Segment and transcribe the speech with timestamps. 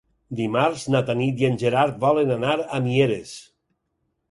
[0.37, 3.37] Dimarts na Tanit i en Gerard volen anar a Mieres.